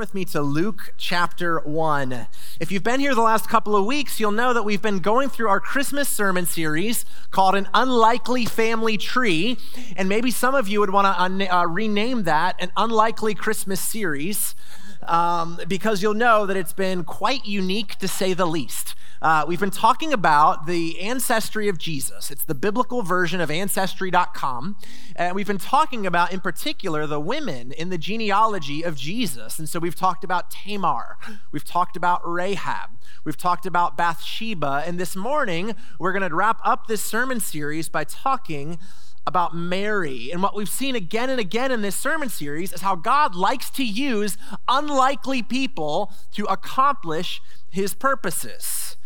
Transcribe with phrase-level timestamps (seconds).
[0.00, 2.26] with me to Luke chapter 1.
[2.58, 5.28] If you've been here the last couple of weeks, you'll know that we've been going
[5.28, 9.58] through our Christmas sermon series called An Unlikely Family Tree.
[9.96, 13.78] And maybe some of you would want to un- uh, rename that an Unlikely Christmas
[13.78, 14.54] Series
[15.02, 18.94] um, because you'll know that it's been quite unique to say the least.
[19.22, 22.30] Uh, we've been talking about the ancestry of Jesus.
[22.30, 24.76] It's the biblical version of Ancestry.com.
[25.14, 29.58] And we've been talking about, in particular, the women in the genealogy of Jesus.
[29.58, 31.18] And so we've talked about Tamar,
[31.52, 32.90] we've talked about Rahab,
[33.24, 34.84] we've talked about Bathsheba.
[34.86, 38.78] And this morning, we're going to wrap up this sermon series by talking
[39.26, 40.30] about Mary.
[40.32, 43.68] And what we've seen again and again in this sermon series is how God likes
[43.72, 48.96] to use unlikely people to accomplish his purposes.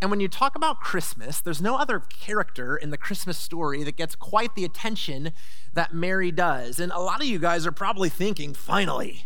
[0.00, 3.96] And when you talk about Christmas, there's no other character in the Christmas story that
[3.96, 5.32] gets quite the attention
[5.72, 6.78] that Mary does.
[6.78, 9.24] And a lot of you guys are probably thinking, finally,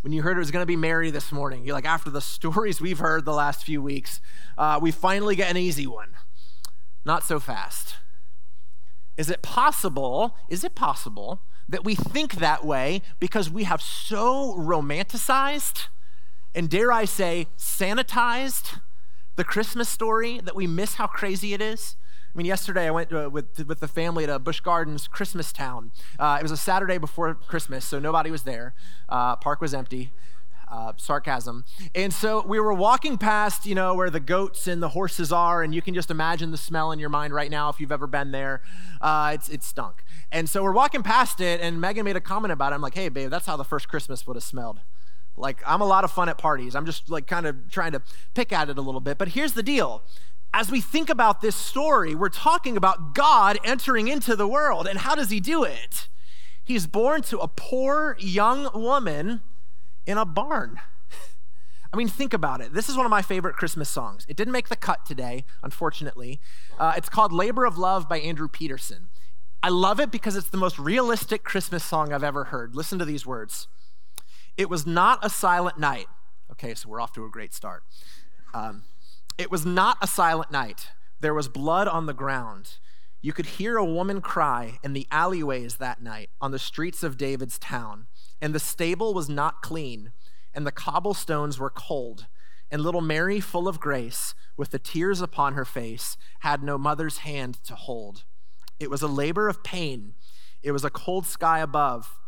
[0.00, 2.20] when you heard it was going to be Mary this morning, you're like, after the
[2.20, 4.20] stories we've heard the last few weeks,
[4.56, 6.10] uh, we finally get an easy one.
[7.04, 7.94] Not so fast.
[9.16, 10.36] Is it possible?
[10.48, 15.86] Is it possible that we think that way because we have so romanticized
[16.54, 18.80] and, dare I say, sanitized?
[19.38, 21.94] The Christmas story that we miss how crazy it is?
[22.34, 25.92] I mean, yesterday I went uh, with, with the family to Busch Gardens Christmas Town.
[26.18, 28.74] Uh, it was a Saturday before Christmas, so nobody was there.
[29.08, 30.10] Uh, park was empty.
[30.70, 31.64] Uh, sarcasm.
[31.94, 35.62] And so we were walking past, you know, where the goats and the horses are,
[35.62, 38.06] and you can just imagine the smell in your mind right now if you've ever
[38.06, 38.60] been there.
[39.00, 40.04] Uh, it's, it stunk.
[40.30, 42.74] And so we're walking past it, and Megan made a comment about it.
[42.74, 44.80] I'm like, hey, babe, that's how the first Christmas would have smelled.
[45.38, 46.74] Like, I'm a lot of fun at parties.
[46.74, 48.02] I'm just like kind of trying to
[48.34, 49.18] pick at it a little bit.
[49.18, 50.02] But here's the deal
[50.54, 54.86] as we think about this story, we're talking about God entering into the world.
[54.86, 56.08] And how does he do it?
[56.64, 59.42] He's born to a poor young woman
[60.06, 60.80] in a barn.
[61.92, 62.72] I mean, think about it.
[62.72, 64.24] This is one of my favorite Christmas songs.
[64.28, 66.40] It didn't make the cut today, unfortunately.
[66.78, 69.08] Uh, it's called Labor of Love by Andrew Peterson.
[69.62, 72.74] I love it because it's the most realistic Christmas song I've ever heard.
[72.74, 73.66] Listen to these words.
[74.58, 76.08] It was not a silent night.
[76.50, 77.84] Okay, so we're off to a great start.
[78.52, 78.82] Um,
[79.38, 80.88] it was not a silent night.
[81.20, 82.78] There was blood on the ground.
[83.22, 87.16] You could hear a woman cry in the alleyways that night on the streets of
[87.16, 88.06] David's town.
[88.40, 90.12] And the stable was not clean,
[90.52, 92.26] and the cobblestones were cold.
[92.70, 97.18] And little Mary, full of grace, with the tears upon her face, had no mother's
[97.18, 98.24] hand to hold.
[98.80, 100.14] It was a labor of pain.
[100.64, 102.18] It was a cold sky above.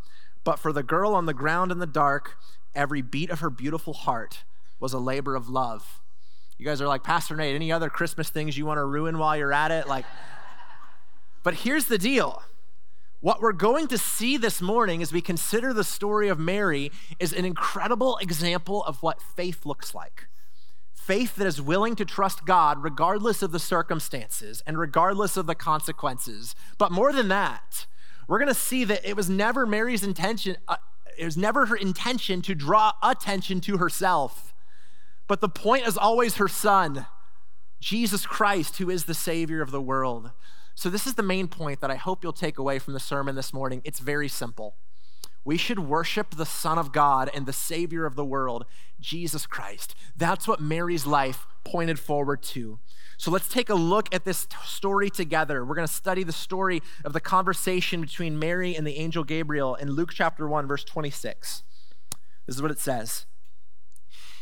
[0.45, 2.37] But for the girl on the ground in the dark,
[2.75, 4.45] every beat of her beautiful heart
[4.79, 6.01] was a labor of love.
[6.59, 9.37] You guys are like, Pastor Nate, any other Christmas things you want to ruin while
[9.37, 9.89] you're at it?
[9.89, 10.05] Like,
[11.43, 12.43] but here's the deal.
[13.21, 17.35] What we're going to see this morning as we consider the story of Mary is
[17.35, 20.27] an incredible example of what faith looks like.
[20.95, 25.55] Faith that is willing to trust God regardless of the circumstances and regardless of the
[25.55, 26.55] consequences.
[26.79, 27.87] But more than that,
[28.29, 30.77] we're going to see that it was never Mary's intention, uh,
[31.19, 34.55] it was never her intention to draw attention to herself.
[35.27, 37.07] But the point is always her son,
[37.81, 40.33] Jesus Christ, who is the Savior of the world.
[40.75, 43.35] So, this is the main point that I hope you'll take away from the sermon
[43.35, 43.83] this morning.
[43.85, 44.77] It's very simple.
[45.45, 48.67] We should worship the Son of God and the Savior of the world,
[49.01, 49.95] Jesus Christ.
[50.17, 52.79] That's what Mary's life pointed forward to.
[53.17, 55.65] So let's take a look at this story together.
[55.65, 59.75] We're going to study the story of the conversation between Mary and the angel Gabriel
[59.75, 61.63] in Luke chapter 1, verse 26.
[62.47, 63.27] This is what it says.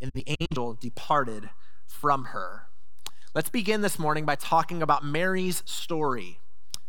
[0.00, 1.50] And the angel departed
[1.86, 2.66] from her.
[3.34, 6.40] Let's begin this morning by talking about Mary's story.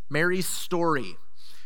[0.10, 1.18] Mary's story.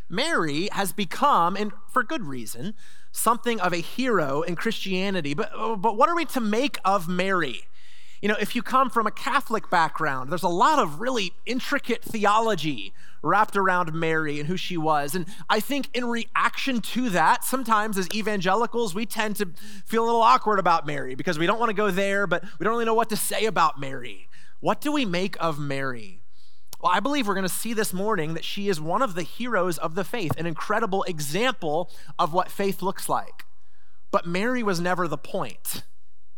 [0.10, 2.74] Mary has become, and for good reason,
[3.12, 5.34] something of a hero in Christianity.
[5.34, 7.64] But, but what are we to make of Mary?
[8.22, 12.04] You know, if you come from a Catholic background, there's a lot of really intricate
[12.04, 15.16] theology wrapped around Mary and who she was.
[15.16, 19.48] And I think in reaction to that, sometimes as evangelicals, we tend to
[19.86, 22.64] feel a little awkward about Mary because we don't want to go there, but we
[22.64, 24.28] don't really know what to say about Mary.
[24.60, 26.22] What do we make of Mary?
[26.82, 29.24] Well, I believe we're going to see this morning that she is one of the
[29.24, 33.46] heroes of the faith, an incredible example of what faith looks like.
[34.12, 35.84] But Mary was never the point,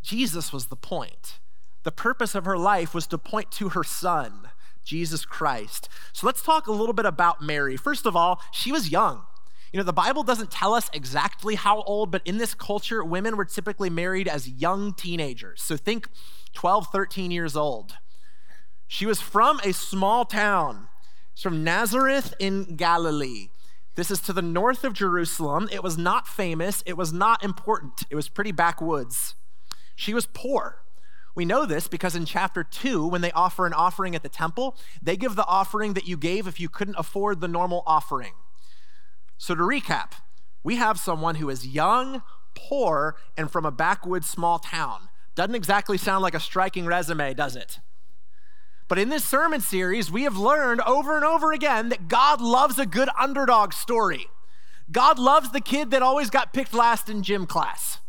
[0.01, 1.39] Jesus was the point.
[1.83, 4.49] The purpose of her life was to point to her son,
[4.83, 5.89] Jesus Christ.
[6.13, 7.77] So let's talk a little bit about Mary.
[7.77, 9.23] First of all, she was young.
[9.71, 13.37] You know, the Bible doesn't tell us exactly how old, but in this culture, women
[13.37, 15.61] were typically married as young teenagers.
[15.61, 16.09] So think
[16.53, 17.93] 12, 13 years old.
[18.87, 20.89] She was from a small town.
[21.33, 23.47] She's from Nazareth in Galilee.
[23.95, 25.69] This is to the north of Jerusalem.
[25.71, 29.35] It was not famous, it was not important, it was pretty backwoods.
[29.95, 30.81] She was poor.
[31.33, 34.75] We know this because in chapter 2, when they offer an offering at the temple,
[35.01, 38.33] they give the offering that you gave if you couldn't afford the normal offering.
[39.37, 40.11] So to recap,
[40.63, 42.21] we have someone who is young,
[42.53, 45.09] poor, and from a backwoods small town.
[45.35, 47.79] Doesn't exactly sound like a striking resume, does it?
[48.89, 52.77] But in this sermon series, we have learned over and over again that God loves
[52.77, 54.27] a good underdog story.
[54.91, 57.99] God loves the kid that always got picked last in gym class.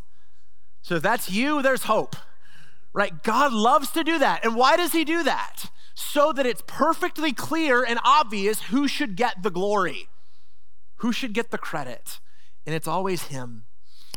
[0.81, 2.17] So if that's you, there's hope
[2.93, 3.23] right?
[3.23, 4.45] God loves to do that.
[4.45, 5.71] And why does He do that?
[5.95, 10.09] So that it's perfectly clear and obvious who should get the glory,
[10.97, 12.19] who should get the credit.
[12.65, 13.65] And it's always Him.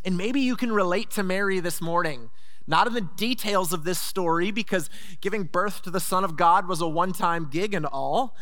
[0.05, 2.29] And maybe you can relate to Mary this morning.
[2.67, 4.89] Not in the details of this story, because
[5.21, 8.35] giving birth to the Son of God was a one time gig and all,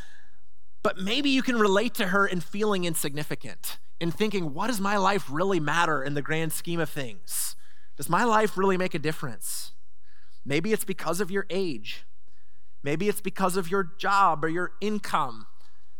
[0.81, 4.97] but maybe you can relate to her in feeling insignificant, in thinking, what does my
[4.97, 7.55] life really matter in the grand scheme of things?
[7.97, 9.71] Does my life really make a difference?
[10.45, 12.05] Maybe it's because of your age.
[12.83, 15.47] Maybe it's because of your job or your income.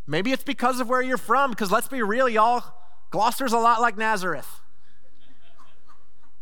[0.06, 2.64] Maybe it's because of where you're from, because let's be real, y'all,
[3.10, 4.62] Gloucester's a lot like Nazareth.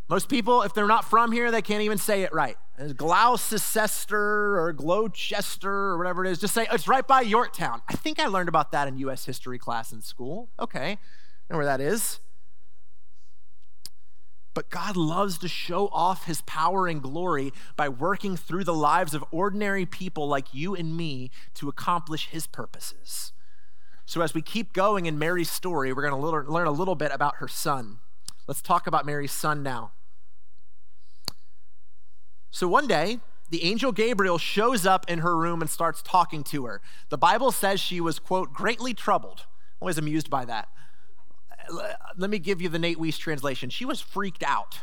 [0.10, 2.58] Most people, if they're not from here, they can't even say it right.
[2.98, 7.82] Gloucester or Gloucester or whatever it is, just say it's right by Yorktown.
[7.88, 9.26] I think I learned about that in U.S.
[9.26, 10.50] history class in school.
[10.60, 10.98] Okay,
[11.50, 12.20] know where that is.
[14.54, 19.14] But God loves to show off his power and glory by working through the lives
[19.14, 23.34] of ordinary people like you and me to accomplish his purposes.
[24.06, 27.12] So, as we keep going in Mary's story, we're going to learn a little bit
[27.14, 28.00] about her son.
[28.48, 29.94] Let's talk about Mary's son now.
[32.52, 33.20] So, one day,
[33.50, 36.82] the angel Gabriel shows up in her room and starts talking to her.
[37.10, 39.46] The Bible says she was, quote, greatly troubled.
[39.80, 40.70] Always amused by that
[42.18, 43.70] let me give you the Nate Weis translation.
[43.70, 44.82] She was freaked out.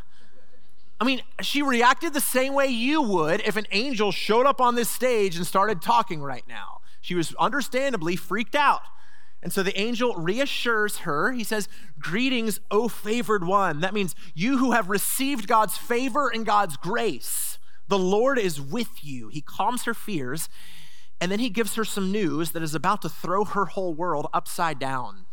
[1.00, 4.74] I mean, she reacted the same way you would if an angel showed up on
[4.74, 6.80] this stage and started talking right now.
[7.00, 8.82] She was understandably freaked out.
[9.42, 11.32] And so the angel reassures her.
[11.32, 11.68] He says,
[11.98, 13.80] Greetings, O favored one.
[13.80, 17.58] That means you who have received God's favor and God's grace.
[17.88, 19.28] The Lord is with you.
[19.28, 20.50] He calms her fears.
[21.20, 24.26] And then he gives her some news that is about to throw her whole world
[24.32, 25.26] upside down.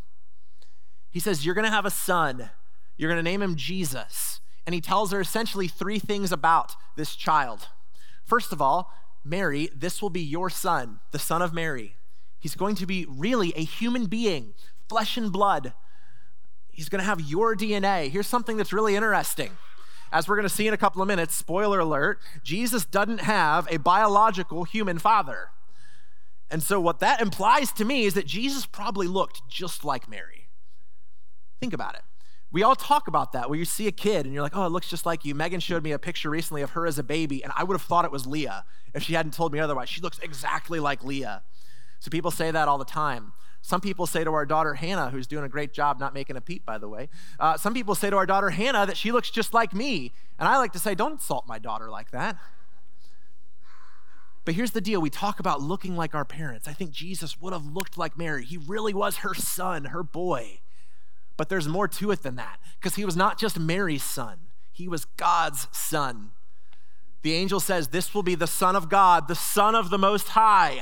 [1.11, 2.49] He says, You're going to have a son.
[2.97, 4.41] You're going to name him Jesus.
[4.65, 7.67] And he tells her essentially three things about this child.
[8.25, 8.91] First of all,
[9.23, 11.95] Mary, this will be your son, the son of Mary.
[12.39, 14.53] He's going to be really a human being,
[14.89, 15.73] flesh and blood.
[16.71, 18.09] He's going to have your DNA.
[18.09, 19.51] Here's something that's really interesting.
[20.11, 23.67] As we're going to see in a couple of minutes, spoiler alert, Jesus doesn't have
[23.71, 25.49] a biological human father.
[26.49, 30.36] And so, what that implies to me is that Jesus probably looked just like Mary.
[31.59, 32.01] Think about it.
[32.51, 34.71] We all talk about that where you see a kid and you're like, oh, it
[34.71, 35.35] looks just like you.
[35.35, 37.81] Megan showed me a picture recently of her as a baby, and I would have
[37.81, 39.89] thought it was Leah if she hadn't told me otherwise.
[39.89, 41.43] She looks exactly like Leah.
[41.99, 43.33] So people say that all the time.
[43.61, 46.41] Some people say to our daughter Hannah, who's doing a great job not making a
[46.41, 47.09] peep, by the way.
[47.37, 50.13] Uh, some people say to our daughter Hannah that she looks just like me.
[50.39, 52.37] And I like to say, don't insult my daughter like that.
[54.45, 56.65] But here's the deal we talk about looking like our parents.
[56.65, 58.45] I think Jesus would have looked like Mary.
[58.45, 60.61] He really was her son, her boy.
[61.37, 64.39] But there's more to it than that, because he was not just Mary's son,
[64.71, 66.31] he was God's son.
[67.23, 70.29] The angel says, This will be the Son of God, the Son of the Most
[70.29, 70.81] High.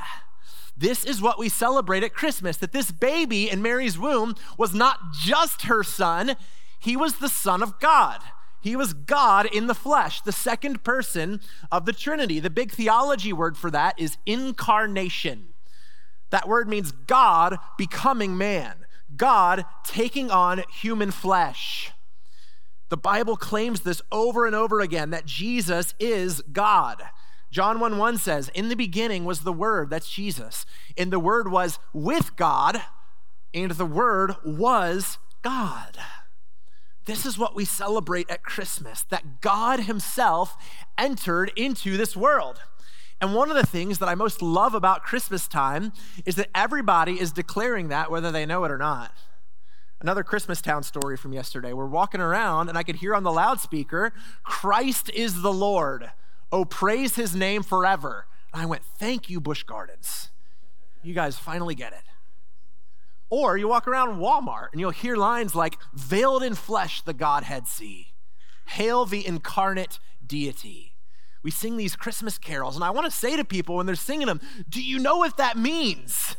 [0.77, 5.13] This is what we celebrate at Christmas that this baby in Mary's womb was not
[5.13, 6.35] just her son,
[6.79, 8.19] he was the Son of God.
[8.61, 11.39] He was God in the flesh, the second person
[11.71, 12.39] of the Trinity.
[12.39, 15.49] The big theology word for that is incarnation.
[16.31, 18.84] That word means God becoming man,
[19.15, 21.91] God taking on human flesh.
[22.89, 27.01] The Bible claims this over and over again that Jesus is God.
[27.51, 30.65] John 1 1 says, In the beginning was the Word, that's Jesus,
[30.97, 32.81] and the Word was with God,
[33.53, 35.97] and the Word was God.
[37.05, 40.57] This is what we celebrate at Christmas that God Himself
[40.97, 42.59] entered into this world.
[43.21, 45.93] And one of the things that I most love about Christmas time
[46.25, 49.13] is that everybody is declaring that whether they know it or not.
[50.01, 51.71] Another Christmas Town story from yesterday.
[51.71, 54.11] We're walking around and I could hear on the loudspeaker,
[54.43, 56.11] Christ is the Lord.
[56.51, 58.27] Oh, praise his name forever.
[58.53, 60.29] And I went, Thank you, Busch Gardens.
[61.01, 62.03] You guys finally get it.
[63.29, 67.67] Or you walk around Walmart and you'll hear lines like, Veiled in flesh, the Godhead
[67.67, 68.13] see.
[68.67, 70.94] Hail the incarnate deity.
[71.45, 74.25] We sing these Christmas carols, and I want to say to people when they're singing
[74.25, 76.35] them, Do you know what that means?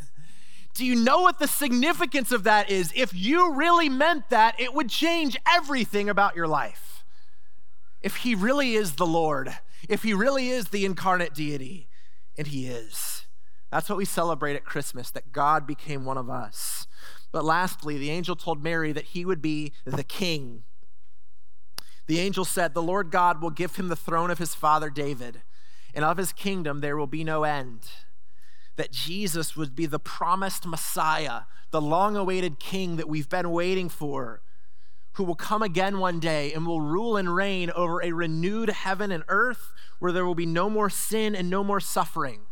[0.75, 2.93] Do you know what the significance of that is?
[2.93, 7.05] If you really meant that, it would change everything about your life.
[8.03, 9.57] If He really is the Lord,
[9.89, 11.87] if He really is the incarnate deity,
[12.37, 13.27] and He is.
[13.71, 16.89] That's what we celebrate at Christmas, that God became one of us.
[17.31, 20.65] But lastly, the angel told Mary that he would be the king.
[22.07, 25.43] The angel said, The Lord God will give him the throne of his father David,
[25.95, 27.89] and of his kingdom there will be no end
[28.77, 33.89] that Jesus would be the promised Messiah, the long awaited King that we've been waiting
[33.89, 34.43] for,
[35.13, 39.11] who will come again one day and will rule and reign over a renewed heaven
[39.11, 42.43] and earth where there will be no more sin and no more suffering.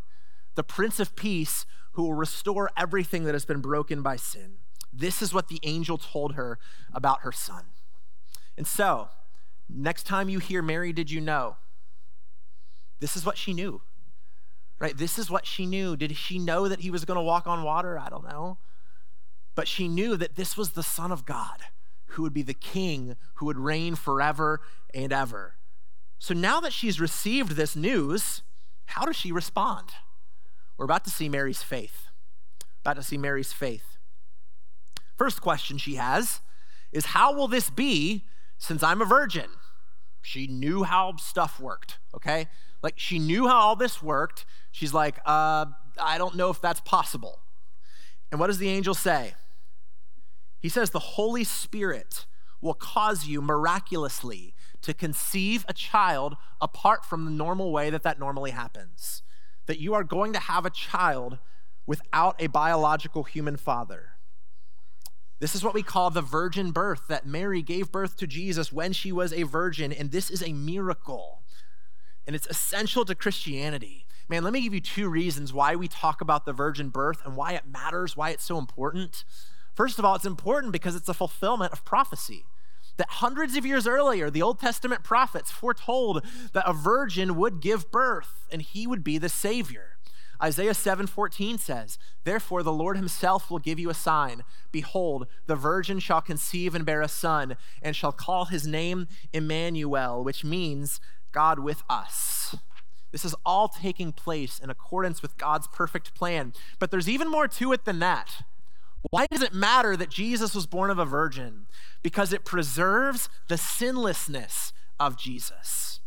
[0.55, 4.55] The Prince of Peace who will restore everything that has been broken by sin.
[4.91, 6.57] This is what the angel told her
[6.93, 7.65] about her son.
[8.57, 9.09] And so,
[9.69, 11.57] next time you hear Mary, did you know?
[12.99, 13.81] This is what she knew
[14.79, 14.97] right?
[14.97, 15.95] This is what she knew.
[15.95, 17.97] Did she know that he was going to walk on water?
[17.97, 18.57] I don't know.
[19.55, 21.61] But she knew that this was the Son of God
[22.07, 24.61] who would be the king who would reign forever
[24.93, 25.55] and ever.
[26.19, 28.41] So now that she's received this news,
[28.85, 29.89] how does she respond?
[30.77, 32.07] We're about to see Mary's faith.
[32.81, 33.97] About to see Mary's faith.
[35.17, 36.41] First question she has
[36.91, 38.25] is How will this be
[38.57, 39.49] since I'm a virgin?
[40.21, 42.47] She knew how stuff worked, okay?
[42.81, 44.45] Like she knew how all this worked.
[44.71, 45.65] She's like, uh,
[45.99, 47.39] I don't know if that's possible.
[48.31, 49.35] And what does the angel say?
[50.59, 52.25] He says, The Holy Spirit
[52.61, 58.19] will cause you miraculously to conceive a child apart from the normal way that that
[58.19, 59.21] normally happens.
[59.67, 61.37] That you are going to have a child
[61.85, 64.14] without a biological human father.
[65.39, 68.93] This is what we call the virgin birth, that Mary gave birth to Jesus when
[68.93, 71.41] she was a virgin, and this is a miracle
[72.27, 74.05] and it's essential to Christianity.
[74.27, 77.35] Man, let me give you two reasons why we talk about the virgin birth and
[77.35, 79.23] why it matters, why it's so important.
[79.73, 82.45] First of all, it's important because it's a fulfillment of prophecy.
[82.97, 87.91] That hundreds of years earlier, the Old Testament prophets foretold that a virgin would give
[87.91, 89.94] birth and he would be the Savior.
[90.45, 94.43] Isaiah 7:14 says, "Therefore the Lord himself will give you a sign.
[94.71, 100.23] Behold, the virgin shall conceive and bear a son, and shall call his name Emmanuel,
[100.23, 102.55] which means God with us.
[103.11, 106.53] This is all taking place in accordance with God's perfect plan.
[106.77, 108.43] But there's even more to it than that.
[109.09, 111.65] Why does it matter that Jesus was born of a virgin?
[112.03, 116.01] Because it preserves the sinlessness of Jesus.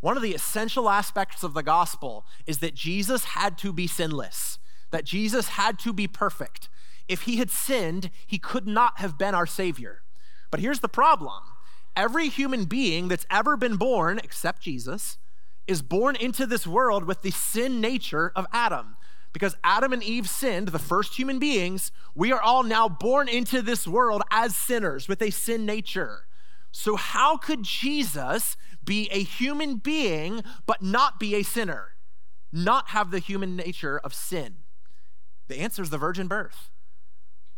[0.00, 4.58] One of the essential aspects of the gospel is that Jesus had to be sinless,
[4.90, 6.68] that Jesus had to be perfect.
[7.06, 10.02] If he had sinned, he could not have been our Savior.
[10.50, 11.42] But here's the problem
[11.96, 15.18] every human being that's ever been born, except Jesus,
[15.66, 18.96] is born into this world with the sin nature of Adam.
[19.32, 23.62] Because Adam and Eve sinned, the first human beings, we are all now born into
[23.62, 26.26] this world as sinners with a sin nature.
[26.72, 31.96] So, how could Jesus be a human being but not be a sinner?
[32.52, 34.56] Not have the human nature of sin?
[35.48, 36.70] The answer is the virgin birth.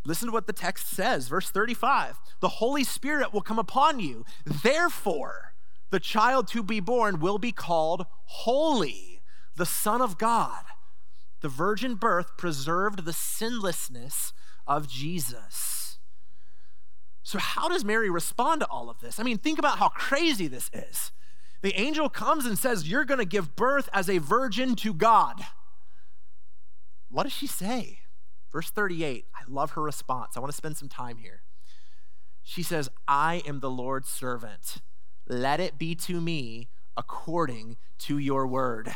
[0.05, 2.19] Listen to what the text says, verse 35.
[2.41, 4.25] The Holy Spirit will come upon you.
[4.45, 5.55] Therefore,
[5.91, 9.23] the child to be born will be called Holy,
[9.57, 10.65] the Son of God.
[11.41, 14.33] The virgin birth preserved the sinlessness
[14.67, 15.82] of Jesus.
[17.23, 19.21] So, how does Mary respond to all of this?
[19.21, 21.13] I mean, think about how crazy this is.
[21.63, 25.43] The angel comes and says, You're going to give birth as a virgin to God.
[27.09, 28.01] what does she say?
[28.51, 30.37] Verse 38, I love her response.
[30.37, 31.43] I want to spend some time here.
[32.43, 34.79] She says, I am the Lord's servant.
[35.27, 38.95] Let it be to me according to your word.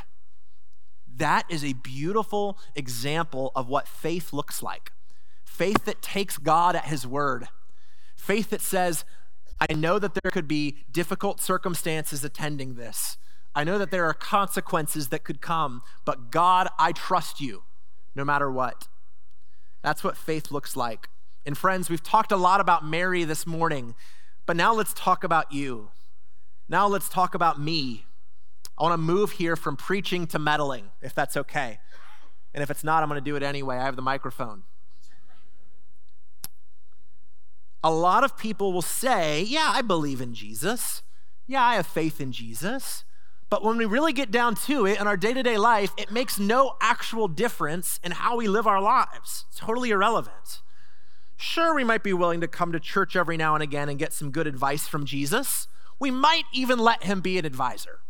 [1.17, 4.93] That is a beautiful example of what faith looks like
[5.45, 7.49] faith that takes God at his word,
[8.17, 9.05] faith that says,
[9.61, 13.17] I know that there could be difficult circumstances attending this.
[13.55, 17.63] I know that there are consequences that could come, but God, I trust you
[18.15, 18.89] no matter what.
[19.83, 21.09] That's what faith looks like.
[21.47, 23.95] And friends, we've talked a lot about Mary this morning,
[24.45, 25.91] but now let's talk about you.
[26.69, 28.05] Now let's talk about me.
[28.77, 31.79] I want to move here from preaching to meddling, if that's okay.
[32.53, 33.77] And if it's not, I'm going to do it anyway.
[33.77, 34.65] I have the microphone.
[37.83, 41.03] A lot of people will say, Yeah, I believe in Jesus.
[41.47, 43.05] Yeah, I have faith in Jesus.
[43.49, 46.11] But when we really get down to it in our day to day life, it
[46.11, 49.45] makes no actual difference in how we live our lives.
[49.49, 50.63] It's totally irrelevant.
[51.37, 54.13] Sure, we might be willing to come to church every now and again and get
[54.13, 55.69] some good advice from Jesus.
[56.01, 58.01] We might even let him be an advisor.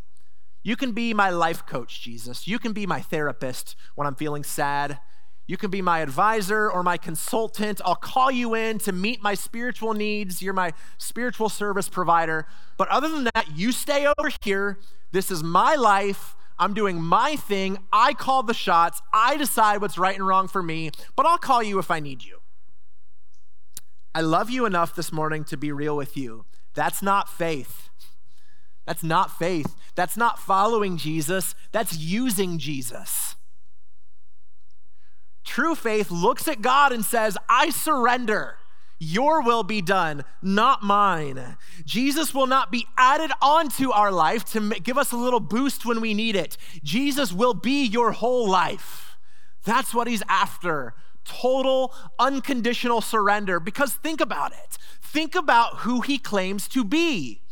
[0.62, 2.48] You can be my life coach, Jesus.
[2.48, 4.98] You can be my therapist when I'm feeling sad.
[5.46, 7.80] You can be my advisor or my consultant.
[7.84, 10.42] I'll call you in to meet my spiritual needs.
[10.42, 12.46] You're my spiritual service provider.
[12.76, 14.78] But other than that, you stay over here.
[15.12, 16.34] This is my life.
[16.58, 17.78] I'm doing my thing.
[17.92, 19.02] I call the shots.
[19.12, 22.24] I decide what's right and wrong for me, but I'll call you if I need
[22.24, 22.40] you.
[24.14, 26.46] I love you enough this morning to be real with you.
[26.74, 27.90] That's not faith.
[28.86, 29.76] That's not faith.
[29.94, 31.54] That's not following Jesus.
[31.72, 33.36] That's using Jesus.
[35.46, 38.56] True faith looks at God and says, I surrender.
[38.98, 41.56] Your will be done, not mine.
[41.84, 46.00] Jesus will not be added onto our life to give us a little boost when
[46.00, 46.56] we need it.
[46.82, 49.16] Jesus will be your whole life.
[49.64, 53.60] That's what he's after total, unconditional surrender.
[53.60, 54.78] Because think about it.
[55.02, 57.42] Think about who he claims to be.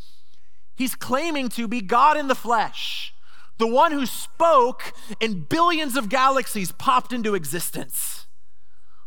[0.77, 3.14] He's claiming to be God in the flesh,
[3.59, 8.27] the one who spoke and billions of galaxies popped into existence,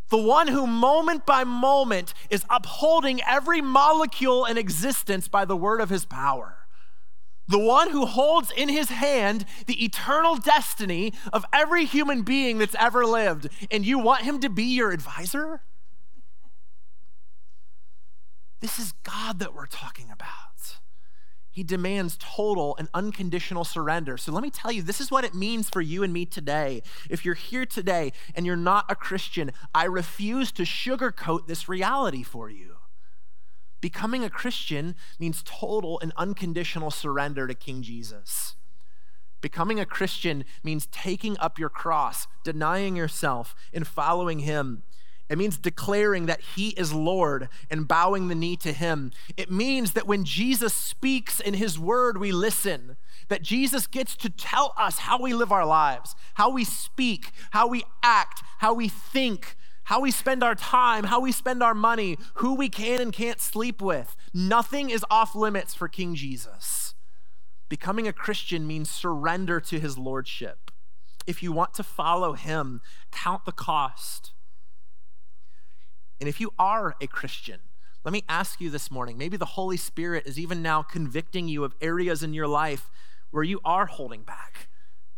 [0.09, 5.81] the one who moment by moment is upholding every molecule in existence by the word
[5.81, 6.55] of his power.
[7.49, 12.75] The one who holds in his hand the eternal destiny of every human being that's
[12.75, 15.61] ever lived, and you want him to be your advisor?
[18.59, 20.79] This is God that we're talking about.
[21.57, 24.15] He demands total and unconditional surrender.
[24.15, 26.83] So let me tell you, this is what it means for you and me today.
[27.09, 32.21] If you're here today and you're not a Christian, I refuse to sugarcoat this reality
[32.21, 32.75] for you.
[33.81, 38.55] Becoming a Christian means total and unconditional surrender to King Jesus.
[39.41, 44.83] Becoming a Christian means taking up your cross, denying yourself, and following Him.
[45.29, 49.11] It means declaring that He is Lord and bowing the knee to Him.
[49.35, 52.97] It means that when Jesus speaks in His word, we listen.
[53.27, 57.67] That Jesus gets to tell us how we live our lives, how we speak, how
[57.67, 62.17] we act, how we think, how we spend our time, how we spend our money,
[62.35, 64.15] who we can and can't sleep with.
[64.33, 66.93] Nothing is off limits for King Jesus.
[67.69, 70.71] Becoming a Christian means surrender to His Lordship.
[71.25, 74.31] If you want to follow Him, count the cost.
[76.19, 77.59] And if you are a Christian,
[78.03, 81.63] let me ask you this morning maybe the Holy Spirit is even now convicting you
[81.63, 82.89] of areas in your life
[83.31, 84.69] where you are holding back.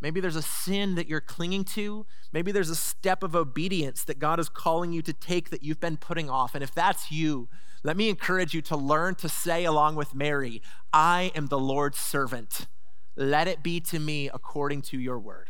[0.02, 2.06] Maybe there's a sin that you're clinging to.
[2.32, 5.80] Maybe there's a step of obedience that God is calling you to take that you've
[5.80, 6.56] been putting off.
[6.56, 7.50] And if that's you,
[7.84, 10.62] let me encourage you to learn to say, along with Mary,
[10.94, 12.68] I am the Lord's servant.
[13.16, 15.50] Let it be to me according to your word.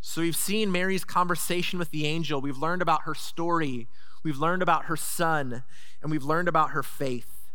[0.00, 2.40] So we've seen Mary's conversation with the angel.
[2.40, 3.86] We've learned about her story.
[4.22, 5.62] We've learned about her son.
[6.02, 7.50] And we've learned about her faith.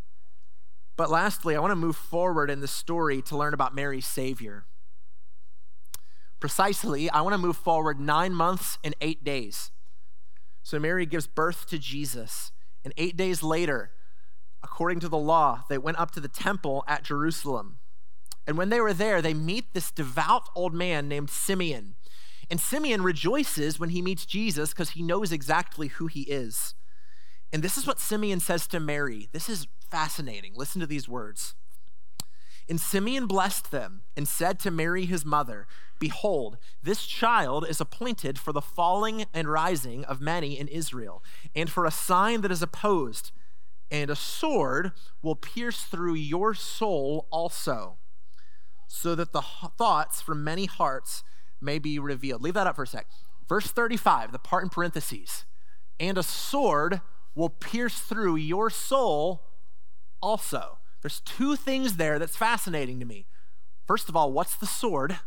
[0.95, 4.65] But lastly, I want to move forward in the story to learn about Mary's Savior.
[6.39, 9.71] Precisely, I want to move forward nine months and eight days.
[10.63, 12.51] So Mary gives birth to Jesus.
[12.83, 13.91] And eight days later,
[14.63, 17.79] according to the law, they went up to the temple at Jerusalem.
[18.47, 21.95] And when they were there, they meet this devout old man named Simeon.
[22.49, 26.75] And Simeon rejoices when he meets Jesus because he knows exactly who he is.
[27.51, 29.29] And this is what Simeon says to Mary.
[29.31, 30.53] This is fascinating.
[30.55, 31.55] Listen to these words.
[32.67, 35.67] And Simeon blessed them and said to Mary, his mother,
[35.99, 41.23] Behold, this child is appointed for the falling and rising of many in Israel,
[41.55, 43.31] and for a sign that is opposed,
[43.91, 47.97] and a sword will pierce through your soul also,
[48.87, 49.43] so that the
[49.77, 51.23] thoughts from many hearts
[51.61, 52.41] may be revealed.
[52.41, 53.07] Leave that up for a sec.
[53.47, 55.45] Verse 35, the part in parentheses,
[55.99, 57.01] and a sword
[57.35, 59.43] will pierce through your soul
[60.21, 60.79] also.
[61.01, 63.27] There's two things there that's fascinating to me.
[63.85, 65.19] First of all, what's the sword?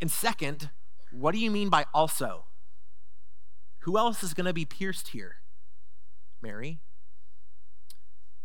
[0.00, 0.70] And second,
[1.10, 2.44] what do you mean by also?
[3.80, 5.36] Who else is going to be pierced here?
[6.42, 6.80] Mary.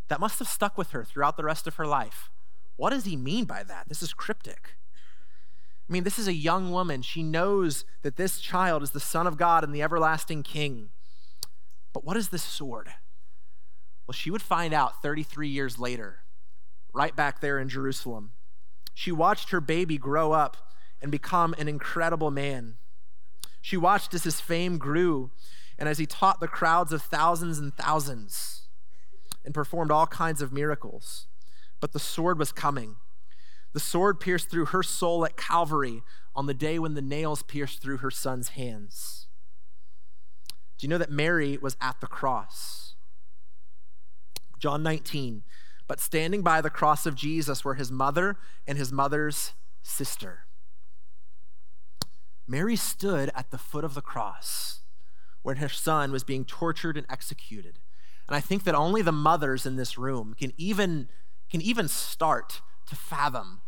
[0.07, 2.29] That must have stuck with her throughout the rest of her life.
[2.77, 3.89] What does he mean by that?
[3.89, 4.75] This is cryptic.
[5.87, 7.01] I mean, this is a young woman.
[7.01, 10.89] She knows that this child is the Son of God and the everlasting King.
[11.93, 12.89] But what is this sword?
[14.07, 16.19] Well, she would find out 33 years later,
[16.93, 18.31] right back there in Jerusalem.
[18.93, 20.57] She watched her baby grow up
[21.01, 22.77] and become an incredible man.
[23.61, 25.31] She watched as his fame grew
[25.77, 28.67] and as he taught the crowds of thousands and thousands
[29.43, 31.27] and performed all kinds of miracles.
[31.79, 32.95] But the sword was coming.
[33.75, 36.01] The sword pierced through her soul at Calvary
[36.33, 39.27] on the day when the nails pierced through her son's hands.
[40.77, 42.95] Do you know that Mary was at the cross?
[44.59, 45.43] John 19.
[45.89, 49.51] But standing by the cross of Jesus were his mother and his mother's
[49.83, 50.45] sister.
[52.47, 54.83] Mary stood at the foot of the cross
[55.41, 57.79] when her son was being tortured and executed.
[58.29, 61.09] And I think that only the mothers in this room can even,
[61.51, 63.59] can even start to fathom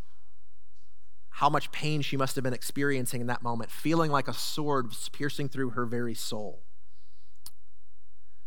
[1.38, 4.88] how much pain she must have been experiencing in that moment, feeling like a sword
[4.88, 6.63] was piercing through her very soul.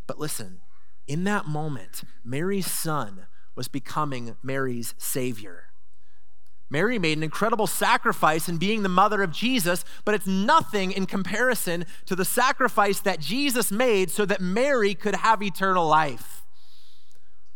[0.09, 0.61] But listen,
[1.07, 5.66] in that moment, Mary's son was becoming Mary's savior.
[6.68, 11.07] Mary made an incredible sacrifice in being the mother of Jesus, but it's nothing in
[11.07, 16.44] comparison to the sacrifice that Jesus made so that Mary could have eternal life.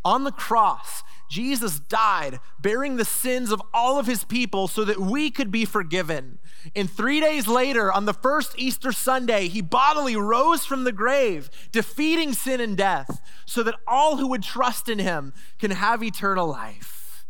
[0.04, 1.02] On the cross,
[1.34, 5.64] Jesus died, bearing the sins of all of his people so that we could be
[5.64, 6.38] forgiven.
[6.76, 11.50] And three days later, on the first Easter Sunday, he bodily rose from the grave,
[11.72, 16.46] defeating sin and death, so that all who would trust in him can have eternal
[16.46, 17.26] life.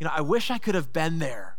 [0.00, 1.58] You know, I wish I could have been there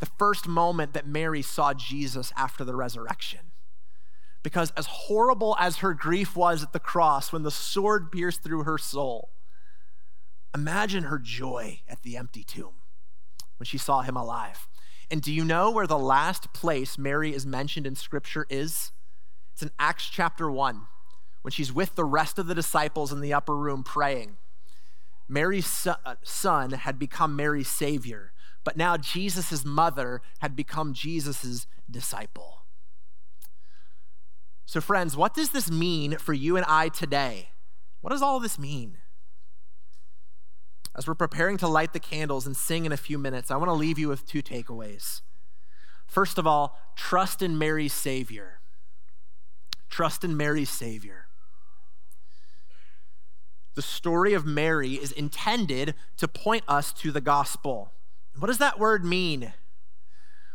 [0.00, 3.52] the first moment that Mary saw Jesus after the resurrection.
[4.42, 8.64] Because as horrible as her grief was at the cross when the sword pierced through
[8.64, 9.30] her soul,
[10.54, 12.74] Imagine her joy at the empty tomb
[13.58, 14.68] when she saw him alive.
[15.10, 18.92] And do you know where the last place Mary is mentioned in Scripture is?
[19.52, 20.86] It's in Acts chapter 1,
[21.42, 24.36] when she's with the rest of the disciples in the upper room praying.
[25.28, 32.62] Mary's uh, son had become Mary's savior, but now Jesus' mother had become Jesus' disciple.
[34.66, 37.50] So, friends, what does this mean for you and I today?
[38.00, 38.98] What does all this mean?
[40.96, 43.68] As we're preparing to light the candles and sing in a few minutes, I want
[43.68, 45.22] to leave you with two takeaways.
[46.06, 48.60] First of all, trust in Mary's Savior.
[49.90, 51.26] Trust in Mary's Savior.
[53.74, 57.92] The story of Mary is intended to point us to the gospel.
[58.38, 59.52] What does that word mean?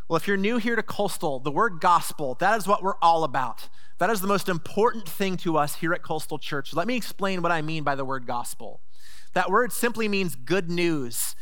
[0.08, 3.23] Well, if you're new here to Coastal, the word gospel, that is what we're all
[3.23, 3.69] about.
[3.99, 6.73] That is the most important thing to us here at Coastal Church.
[6.73, 8.82] Let me explain what I mean by the word gospel.
[9.34, 11.36] That word simply means good news.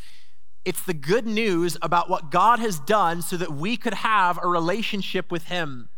[0.65, 4.47] It's the good news about what God has done so that we could have a
[4.47, 5.89] relationship with Him.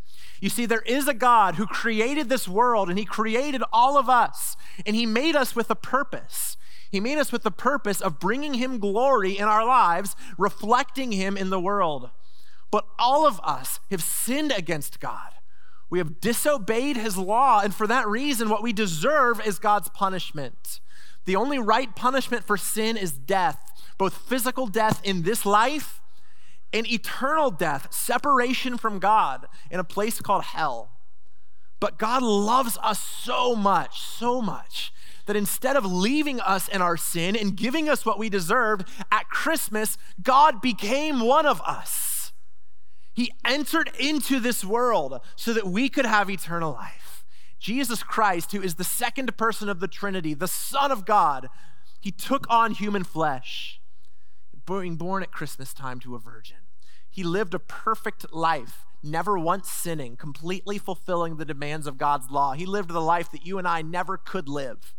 [0.42, 4.10] You see, there is a God who created this world and He created all of
[4.10, 6.56] us, and He made us with a purpose.
[6.92, 11.36] He made us with the purpose of bringing Him glory in our lives, reflecting Him
[11.36, 12.10] in the world.
[12.72, 15.32] But all of us have sinned against God.
[15.90, 20.80] We have disobeyed His law, and for that reason, what we deserve is God's punishment.
[21.26, 23.60] The only right punishment for sin is death,
[23.98, 26.02] both physical death in this life
[26.72, 30.92] and eternal death, separation from God in a place called hell.
[31.80, 34.92] But God loves us so much, so much,
[35.26, 39.30] that instead of leaving us in our sin and giving us what we deserved, at
[39.30, 42.32] Christmas, God became one of us.
[43.14, 47.19] He entered into this world so that we could have eternal life.
[47.60, 51.50] Jesus Christ, who is the second person of the Trinity, the Son of God,
[52.00, 53.82] he took on human flesh,
[54.66, 56.58] being born at Christmas time to a virgin.
[57.10, 62.54] He lived a perfect life, never once sinning, completely fulfilling the demands of God's law.
[62.54, 64.96] He lived the life that you and I never could live.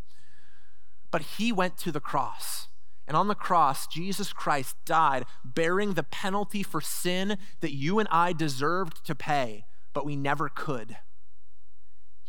[1.11, 2.69] But he went to the cross.
[3.07, 8.09] And on the cross, Jesus Christ died, bearing the penalty for sin that you and
[8.11, 10.97] I deserved to pay, but we never could.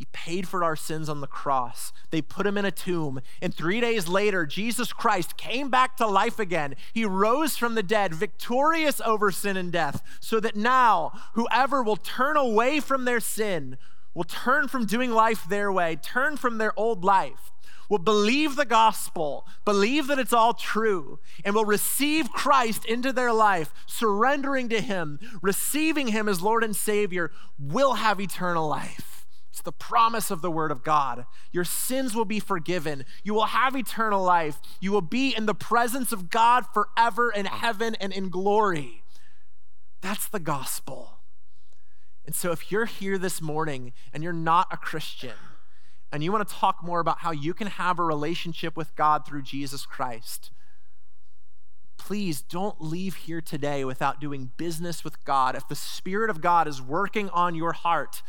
[0.02, 1.94] He paid for our sins on the cross.
[2.10, 3.22] They put him in a tomb.
[3.40, 6.76] And three days later, Jesus Christ came back to life again.
[6.92, 11.98] He rose from the dead, victorious over sin and death, so that now whoever will
[11.98, 13.78] turn away from their sin,
[14.16, 17.52] will turn from doing life their way, turn from their old life,
[17.88, 23.32] will believe the gospel, believe that it's all true, and will receive Christ into their
[23.32, 29.21] life, surrendering to Him, receiving Him as Lord and Savior, will have eternal life.
[29.52, 31.26] It's the promise of the Word of God.
[31.52, 33.06] Your sins will be forgiven.
[33.24, 34.60] You will have eternal life.
[34.80, 39.04] You will be in the presence of God forever in heaven and in glory.
[40.00, 41.20] That's the gospel.
[42.26, 45.36] And so, if you're here this morning and you're not a Christian,
[46.14, 49.26] and you want to talk more about how you can have a relationship with God
[49.26, 50.52] through Jesus Christ,
[51.98, 55.56] please don't leave here today without doing business with God.
[55.56, 58.22] If the Spirit of God is working on your heart,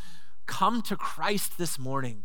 [0.47, 2.25] come to Christ this morning.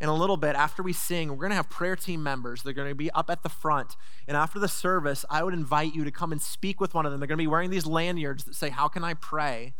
[0.00, 2.62] In a little bit, after we sing, we're going to have prayer team members.
[2.62, 3.96] They're going to be up at the front.
[4.26, 7.12] And after the service, I would invite you to come and speak with one of
[7.12, 7.20] them.
[7.20, 9.72] They're going to be wearing these lanyards that say, How can I pray?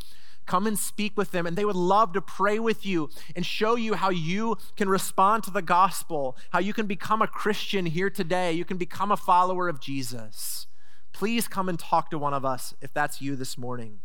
[0.47, 3.77] Come and speak with them, and they would love to pray with you and show
[3.77, 8.11] you how you can respond to the gospel, how you can become a Christian here
[8.11, 8.53] today.
[8.53, 10.67] You can become a follower of Jesus.
[11.15, 14.01] Please come and talk to one of us if that's you this morning.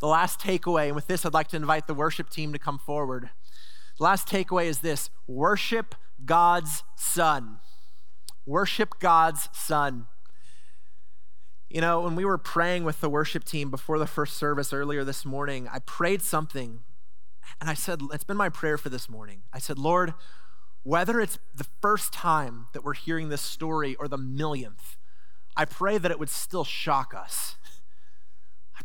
[0.00, 2.78] The last takeaway, and with this, I'd like to invite the worship team to come
[2.78, 3.30] forward.
[3.98, 7.58] The last takeaway is this worship God's Son.
[8.46, 10.06] Worship God's Son.
[11.68, 15.04] You know, when we were praying with the worship team before the first service earlier
[15.04, 16.80] this morning, I prayed something
[17.60, 19.42] and I said, It's been my prayer for this morning.
[19.52, 20.14] I said, Lord,
[20.82, 24.96] whether it's the first time that we're hearing this story or the millionth,
[25.56, 27.56] I pray that it would still shock us.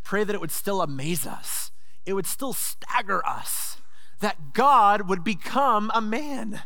[0.04, 1.72] Pray that it would still amaze us.
[2.06, 3.78] It would still stagger us
[4.20, 6.62] that God would become a man,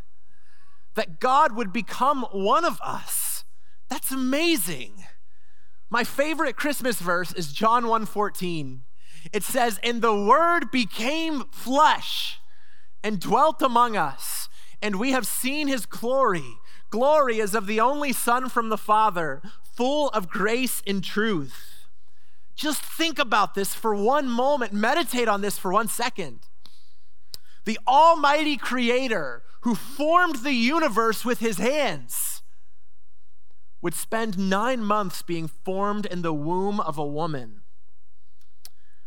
[0.94, 3.44] that God would become one of us.
[3.88, 5.06] That's amazing.
[5.88, 8.84] My favorite Christmas verse is John 1:14.
[9.32, 12.40] It says, "And the word became flesh
[13.02, 14.48] and dwelt among us,
[14.82, 16.58] and we have seen his glory.
[16.90, 21.77] Glory as of the only son from the Father, full of grace and truth."
[22.58, 26.40] Just think about this for one moment, meditate on this for one second.
[27.64, 32.42] The almighty creator who formed the universe with his hands
[33.80, 37.62] would spend nine months being formed in the womb of a woman.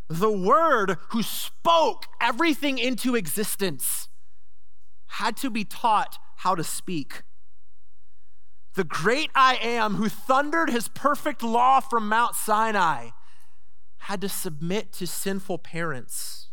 [0.08, 4.08] The Word who spoke everything into existence
[5.18, 7.22] had to be taught how to speak.
[8.76, 13.10] The great I am who thundered his perfect law from Mount Sinai
[14.02, 16.48] had to submit to sinful parents.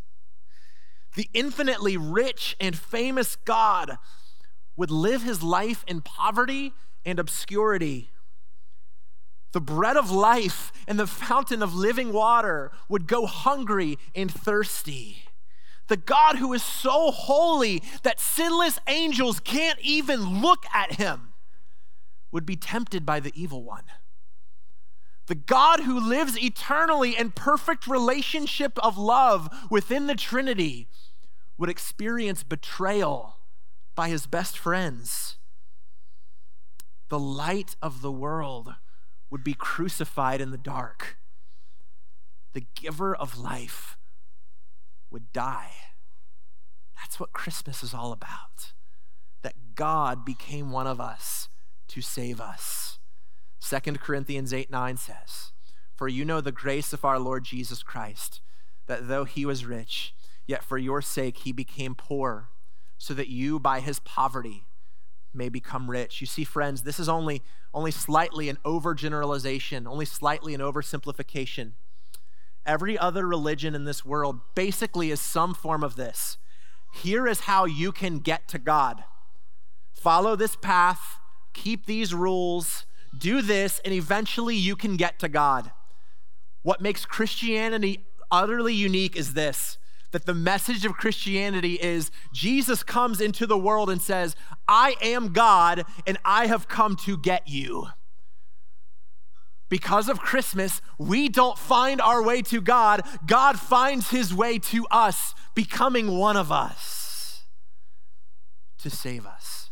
[1.16, 3.98] The infinitely rich and famous God
[4.78, 8.12] would live his life in poverty and obscurity.
[9.52, 15.24] The bread of life and the fountain of living water would go hungry and thirsty.
[15.88, 21.34] The God who is so holy that sinless angels can't even look at him
[22.32, 23.86] would be tempted by the evil one.
[25.30, 30.88] The God who lives eternally in perfect relationship of love within the Trinity
[31.58, 33.38] would experience betrayal
[33.96, 35.38] by his best friends
[37.10, 38.76] the light of the world
[39.30, 41.18] would be crucified in the dark.
[42.54, 43.98] The giver of life
[45.12, 45.72] would die.
[46.96, 48.74] That's what Christmas is all about.
[49.42, 51.50] That God became one of us
[51.90, 52.99] to save us.
[53.62, 55.52] 2 Corinthians 8 9 says,
[55.96, 58.42] For you know the grace of our Lord Jesus Christ,
[58.88, 60.14] that though he was rich,
[60.48, 62.50] yet for your sake he became poor,
[62.98, 64.64] so that you by his poverty
[65.34, 66.22] may become rich.
[66.22, 67.44] You see, friends, this is only,
[67.74, 71.74] only slightly an overgeneralization, only slightly an oversimplification.
[72.66, 76.38] Every other religion in this world basically is some form of this.
[76.94, 79.04] Here is how you can get to God.
[79.94, 81.20] Follow this path,
[81.54, 82.86] keep these rules,
[83.18, 85.72] do this, and eventually you can get to God.
[86.62, 89.78] What makes Christianity utterly unique is this
[90.12, 94.36] that the message of Christianity is Jesus comes into the world and says,
[94.68, 97.88] I am God and I have come to get you.
[99.70, 103.04] Because of Christmas, we don't find our way to God.
[103.28, 107.44] God finds his way to us, becoming one of us
[108.80, 109.70] to save us.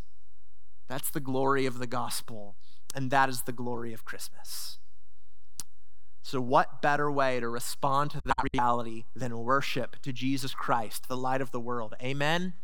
[0.88, 2.56] That's the glory of the gospel,
[2.98, 4.80] and that is the glory of Christmas.
[6.24, 11.16] So, what better way to respond to that reality than worship to Jesus Christ, the
[11.16, 11.94] light of the world?
[12.02, 12.56] Amen.